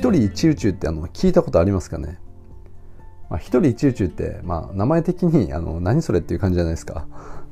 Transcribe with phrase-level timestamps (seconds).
[0.00, 2.18] 一人一宇宙ってあの聞いたことありますかね？
[3.28, 7.06] まあ、一人一宇宙って、まあ、名前的にあの何それっていう感じじゃないですか。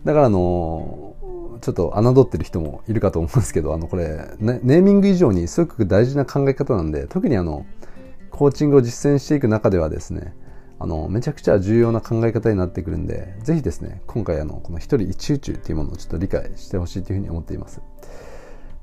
[0.07, 1.14] だからあの
[1.61, 7.66] ちょっと侮ってる人もいるかと思うんですけどあのこれ、ね、ネーミング以上にすごく大事な考え方なんで特にあの
[8.30, 10.35] コーチングを実践していく中ではですね
[10.79, 17.83] あのめちゃくちゃ重要な考え方になってくるんでぜひですね今回あのこの一人一宇宙っていうものをちょっと理解してほしいというふうに思っています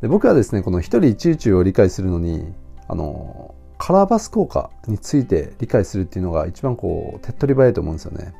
[0.01, 2.53] で僕はですねこの一人一宇宙を理解するのに
[2.87, 8.33] あのカラーバス効果について理解するっていうのが一番こう手っ取り早いと思うんですよね。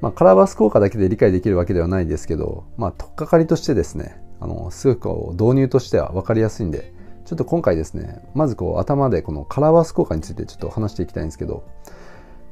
[0.00, 6.92] まあ、カラーバス効果だけで理解できるわけではないですけど、まあ、取っかかりとしてですね、あの、すごくこう導入としては分かりやすいんで、
[7.24, 11.64] ちょっと今回ですね、まずこう頭でこのカラーバス効果についてちょっと話していきたいんですけど、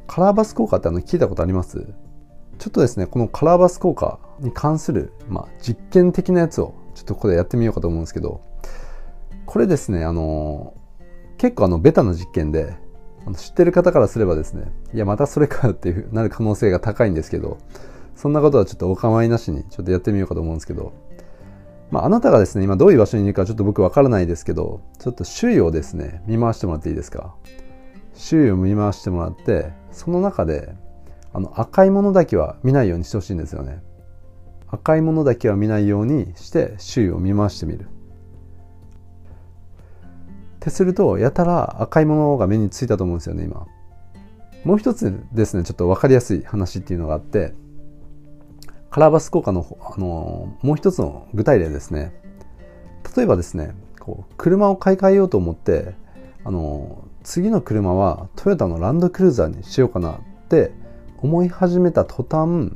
[0.07, 1.87] カラーバス効果ってあの聞いたことあります？
[2.59, 8.41] ちょっとですね、このカラーバス効果に関する、まあ、実験的なやつをちょっとここでやってみようかと思うんですけど、
[9.45, 10.73] これですね、あの、
[11.39, 12.77] 結構あのベタな実験で、
[13.37, 17.59] 知ってる方からすればですね、いや、またそれかっていうなる可能性が高いんですけど、
[18.15, 20.93] そんなことはちょっとお構いなしにちょっとやってみようかと思うんですけど、
[21.91, 27.35] まあ、あなたがですね、今どういう場所にいるかちょっと僕わからないですけど、ちょっと周囲をですね、見回してもらっていいですか？
[28.15, 30.75] 周囲を見回してもらって、その中で、
[31.33, 33.83] あの赤いものだけは見ないようにしてほしいんですよね。
[34.69, 37.89] 赤いものだけは見ないようにして周囲を見回してみる。
[40.65, 43.67] ってするとやたら赤いものが目についたと思うんですよね今。
[44.65, 47.53] もう一つですねちょっと分かりやすい話っていうのがあって
[48.89, 52.15] カラーバス効果のあのもう一つの具体例ですね。
[53.15, 55.95] 例えばですねこう車を買い替えようと思って
[56.45, 60.19] あの次の車はトヨタのランドクルーザーにしようかなっ
[60.49, 60.73] て
[61.19, 62.75] 思い始めた途端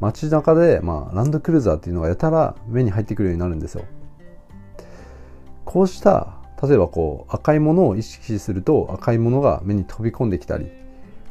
[0.00, 3.84] 街中で、まあ、ランドクルーザーっていうのがやたら目に入ってくるようになるんですよ。
[5.64, 10.70] こうした例えばこう赤いものを意識すると赤いものが目に飛び込んできたり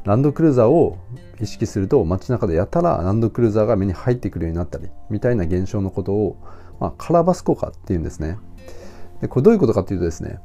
[0.05, 0.97] ランドクルーザーを
[1.41, 6.37] 意識すると街中でやたらランドクルーザーが目に入ってくるようになったりみたいな現象のことを、
[6.79, 8.37] まあ、カラバス効果っていうんですね。
[9.21, 10.39] でこれどういうことかっていうとですね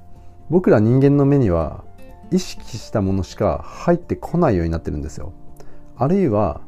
[0.50, 1.84] 僕ら人間の目には
[2.32, 5.32] 意識したものしか入ってこないようになってるんですよ。
[5.96, 6.62] あるいは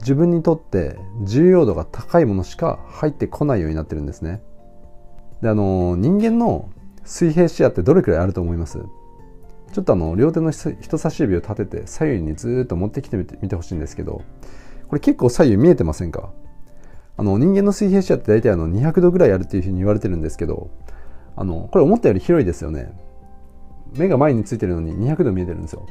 [0.00, 4.42] 自分にとって重要度が高いものしか入ってこないようになってるんですね。
[5.40, 6.68] であの人間の
[7.10, 8.78] 水平視野ってどれくらいあると思います？
[9.72, 14.22] ちょっとあの両手の人差し指を立てて左右にずっと持ってきてみてみてほしいんですけど
[14.86, 16.30] これ結構左右見えてませんか？
[17.16, 20.70] あの人間の水平視野って大体あの200度ぐらいあるっていうふうに言われてるんですけど
[21.34, 22.96] あのこれ思ったより広いですよね。
[23.96, 25.88] 目が前についてるのに200度見えてるんですよ。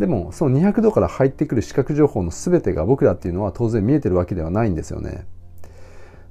[0.00, 5.28] でもその200度から入ってくる視覚情報の全てが僕らっていうのは当然見えてるわけではないんですよね。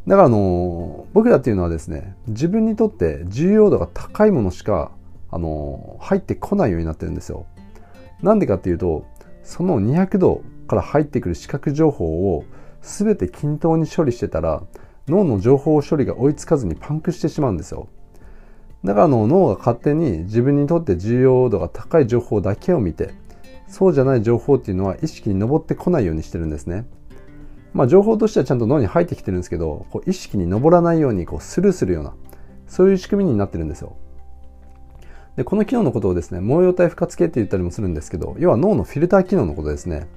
[0.07, 4.91] だからあの僕らっていうのはですね自分にとって重要度が高いものしか
[5.31, 7.45] あの入ってこないようになってるんですよ。
[8.21, 9.05] なんでかっていうと
[9.43, 12.45] その200度から入ってくる視覚情報を
[12.81, 14.63] 全て均等に処理してたら
[15.07, 17.87] 脳の情報処理が追いつかずにパンクしてしまうんですよ。
[18.83, 23.13] だからの脳が勝手に自分にとって重要度が高い情報だけを見て
[23.67, 26.85] そうじゃない情報っていうのは意識に上ってこないようにしてるんですね。
[27.73, 32.13] まあ、情報としてはちゃんと脳に入ってきてるんですけどこう意識に上らないようにこうスルーするような
[32.67, 33.95] そういう仕組みになってるんですよ。
[35.35, 40.07] でこの機能のことをですね毛様体不活系って言ったりもするんですけど要は脳のフィルター機能のことですね。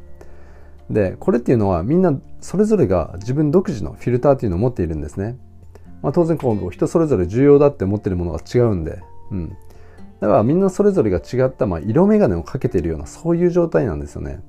[0.90, 5.36] でこれっていうのはみんなそれぞれが自分独自のフィルターっていうのを持っているんですね。
[6.02, 9.00] まあ、当然こう人それぞれ重要だって思ってるものが違うんで、
[9.32, 9.56] うん、
[10.20, 14.40] だからみんなそれぞれが違ったまあ色眼鏡をかけているようなそういう状態なんですよね。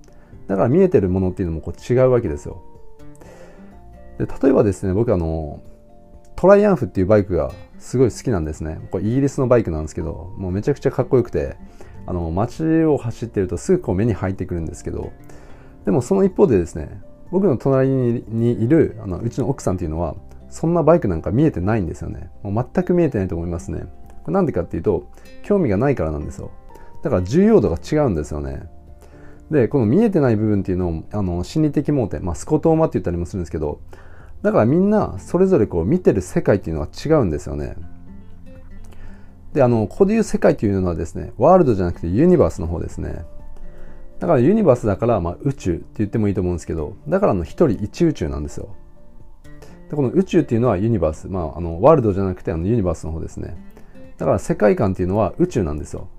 [0.47, 2.61] だから見えてるものっていうのもこう違うわけですよ。
[4.17, 5.61] で例えばですね僕あの
[6.35, 8.79] トライアンフっていうバイクがすごい好きなんですね。
[8.91, 11.57] これイギリスのバイクなんですけどもうめちゃくちゃかっこよくて
[12.05, 15.11] あの街を走ってるとすぐこう目に入ってくるんですけど
[15.85, 17.01] でもその一方でですね
[17.31, 20.15] 僕の隣にいるあのうちの奥さんっていうのは
[20.49, 22.29] そんなバイクなんか見えてないんですよね。
[22.41, 23.81] もう全く見えてないと思いますね。
[24.23, 25.09] これなんでかっていうと
[25.43, 26.51] 興味がないからなんですよ。
[27.03, 28.69] だから重要度が違うんですよね。
[29.51, 33.79] でこの見えてない部分っていうのをあの心理的盲点、まあ、スコトーマって言ったりもするんですけど
[34.41, 37.75] だからみんなそれぞれこう見てる世界っていうのは違うんですよね。
[39.53, 43.25] で、あの、ここで言う世界というのはですね、ワールドじゃなくてユニバースの方ですね。
[44.19, 48.75] だからユニバースだから、まあ、宇宙って言ってもいいと思うんですけど、だからの一人一宇宙なんですよ。
[49.89, 53.55] でこの宇宙っていうのはユニバース、まあ、あのワールドじゃなくてあのユニバースの方ですね。
[54.17, 56.09] だから世界観っていうのは宇宙なんですよ。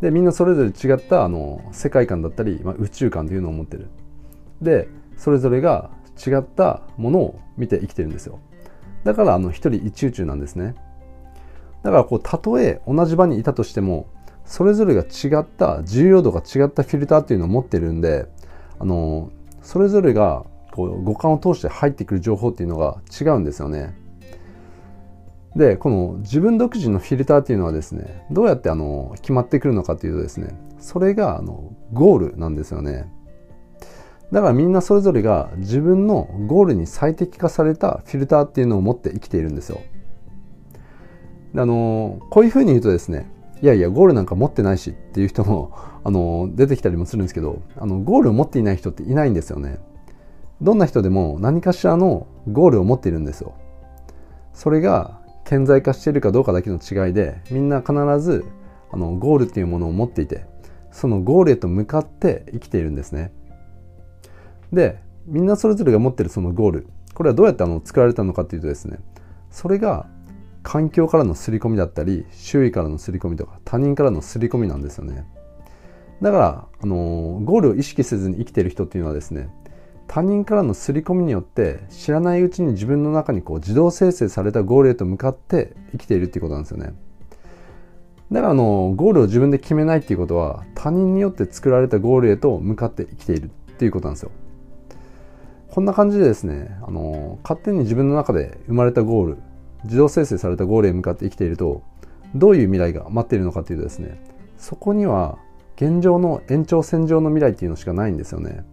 [0.00, 3.88] で、みんなそれぞれ違ったあの世界観だったり、まあ、宇宙観というのを持ってる。
[4.62, 8.38] で、それぞれが違ったものを見て生きてるんですよ
[9.04, 10.74] だからあの一人一宇宙なんですね
[11.82, 14.08] だからこうたとえ同じ場にいたとしても
[14.44, 18.26] それぞれが違った重要度が違ったフィルターっていうのを持ってるんで
[18.78, 19.30] あの
[19.62, 23.94] それぞれがこう五感を通して入ってくる情報っていうのが違うんですよね。
[25.56, 30.48] でこの自分独自のフィルターっていうのはですねどうやってあの決まってくるのかというとですね
[30.80, 33.08] それがあのゴールなんですよね。
[34.32, 39.80] だからみんなそれぞれが自分のゴールに最適化されたフィルターっていうのを持って生きているんですよ。
[41.56, 43.30] あのこういうふうに言うとですね
[43.62, 45.72] いやいやゴールなんか持ってないしっていう人も
[46.02, 49.78] あの出てきたりもするんですけどあのゴールを持っていない人っていないんですよね。
[50.60, 53.54] どんな人でも何かしらのゴールを持っているんですよ。
[54.52, 58.44] それが顕在化しているかどうかだけの違いでみんな必ず
[58.90, 60.46] あのゴールっていうものを持っていて
[60.90, 63.32] そのゴールへと向かって生きているんですね。
[64.74, 66.86] でみんなそれぞれが持ってるそのゴール。
[67.14, 68.98] これはどうやってあの作られたのかっていうとですね
[69.50, 70.06] それが
[70.64, 75.24] 環境からの刷り込みだったり周囲からの刷り込みとか他人からの刷り込みなんですよね。
[76.20, 79.48] だからあのゴールを意識せずに生きている人っていうのはですね
[80.06, 86.94] 他人からの刷り込みによって知らないうちに自分の中にこう自動生成されたゴールへと向かって生きているっていうことなんですよね。
[88.32, 94.30] だからあのゴールを自分で決めないっていうことは他人によって作られたゴールへと向かって生きているっていうことなんですよ。
[95.74, 99.38] こんな感じでですね、あの、勝手に自分の中で生まれたゴール、
[99.82, 101.82] 自動生成されたゴールへ向かって生きていると、
[102.36, 104.22] どういう未来が待っているのかというとですね、
[104.56, 105.36] そこには
[105.74, 108.64] 現状の延長線上の未来っていうのしかないんですよね。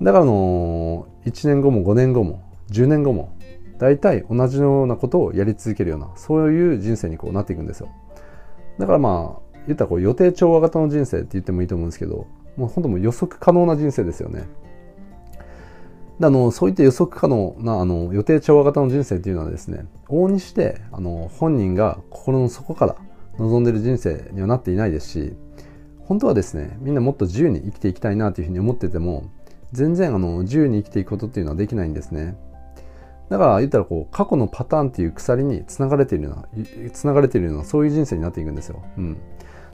[0.00, 2.40] だからあの、1年後も5年後も
[2.70, 3.36] 10年後も、
[3.78, 7.88] 大体同じようなことをやり続けるような、そういう人生にこうなっていくんですよ。
[8.78, 14.44] だからまあ、言ったらこう予定調和型の人生って言ってもいいと思うんですけど、もう本当も予測可能な人生ですよね。
[16.20, 22.96] であのそういった予測可能なあの予定調和型の人生っていうのはですね往々にしてあの本人が心の底から
[23.38, 25.32] 望んでる人生にはなっていないですし
[26.00, 29.30] 本当はですねみんなもっと自由に生きていきたいなというふうに思ってても
[29.72, 32.36] 全然あの自由に生きていくことっていうのはできないんですね。
[33.30, 39.18] だから言ったらこう過去のパターンっていう鎖につながれているようなつながれているようなそういう人生になっていくんですよ、うん、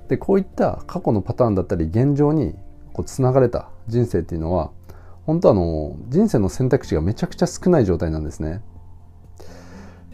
[0.08, 2.54] でこういった過去のパターンだったり現状に
[2.92, 4.72] こうつながれた人生っていうのは
[5.26, 8.62] 本当あの人生の選択肢がめちゃくちゃ少ない状態なんですね。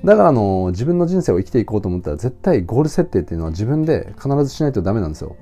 [0.04, 5.36] だからあの自分の人生を生きていこうと思ったら絶対ゴール設定っていうのは自分で必ずしないとダメなんですよ。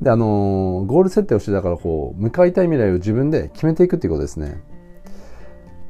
[0.00, 4.62] であのゴール設定をしてだからこう向かいたい未来を自分で決めていくっていうことですね。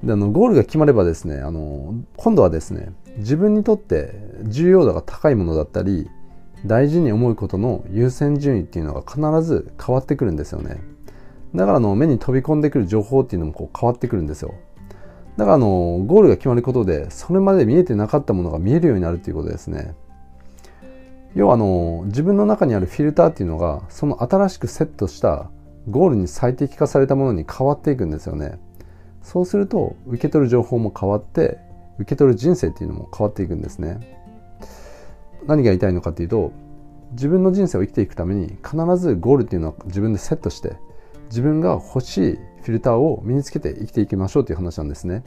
[0.02, 4.14] であのゴールが決まればですねあの今度はですね自分にとって
[4.44, 6.10] 重要度が高いものだったり
[6.66, 10.80] 大事に思うことの優先順位っていうのが必ず変わってくるんですよね。
[11.54, 14.54] だからの目に飛び込んでくる情報っていうのもこう変わってくるんですよ。
[15.36, 19.94] だからあのゴールが決まることでそれまで見えてなかったものが見えるようになるということですね。
[21.34, 25.50] 要はあの自分の中にあるフィルターっていうのがその新しくセットした
[25.88, 28.58] ゴールに最適化されたものに変わっていくんですよね。
[29.22, 31.58] そうすると受け取る情報も変わって
[31.98, 34.18] 受け取る人生っていうのも変わっていくんですね。
[35.46, 36.52] 何が言いたいのかっていうと
[37.12, 40.76] 自分の人生を生きていくために必ずゴールっていうのは自分でセットして
[41.32, 45.24] 自分が欲しいフィルターを身につけて生きていきましょうという話なんですね。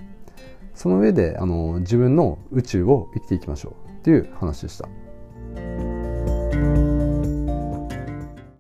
[0.76, 4.88] その上であの自分の宇宙を生きていきましょうという話でした。